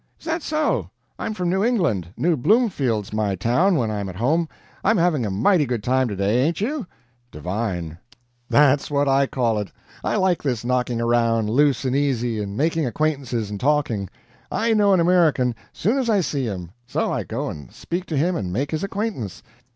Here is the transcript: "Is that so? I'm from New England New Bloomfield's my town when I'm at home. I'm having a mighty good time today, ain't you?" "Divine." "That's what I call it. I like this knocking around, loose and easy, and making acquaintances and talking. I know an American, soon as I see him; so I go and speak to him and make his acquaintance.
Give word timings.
"Is 0.19 0.25
that 0.25 0.41
so? 0.41 0.89
I'm 1.19 1.35
from 1.35 1.51
New 1.51 1.63
England 1.63 2.07
New 2.17 2.35
Bloomfield's 2.35 3.13
my 3.13 3.35
town 3.35 3.75
when 3.75 3.91
I'm 3.91 4.09
at 4.09 4.15
home. 4.15 4.49
I'm 4.83 4.97
having 4.97 5.27
a 5.27 5.29
mighty 5.29 5.67
good 5.67 5.83
time 5.83 6.07
today, 6.07 6.41
ain't 6.41 6.59
you?" 6.59 6.87
"Divine." 7.29 7.99
"That's 8.49 8.89
what 8.89 9.07
I 9.07 9.27
call 9.27 9.59
it. 9.59 9.71
I 10.03 10.15
like 10.15 10.41
this 10.41 10.65
knocking 10.65 10.99
around, 10.99 11.51
loose 11.51 11.85
and 11.85 11.95
easy, 11.95 12.41
and 12.41 12.57
making 12.57 12.87
acquaintances 12.87 13.51
and 13.51 13.59
talking. 13.59 14.09
I 14.51 14.73
know 14.73 14.91
an 14.93 14.99
American, 14.99 15.53
soon 15.71 15.99
as 15.99 16.09
I 16.09 16.21
see 16.21 16.45
him; 16.45 16.71
so 16.87 17.13
I 17.13 17.21
go 17.21 17.49
and 17.49 17.71
speak 17.71 18.07
to 18.07 18.17
him 18.17 18.35
and 18.35 18.51
make 18.51 18.71
his 18.71 18.83
acquaintance. 18.83 19.43